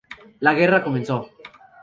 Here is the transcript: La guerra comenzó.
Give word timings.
La 0.39 0.55
guerra 0.55 0.83
comenzó. 0.83 1.29